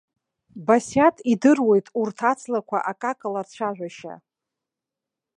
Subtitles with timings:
[0.65, 4.13] Басиаҭ идыруеит урҭ аҵлақәа акакала рцәажәашьа.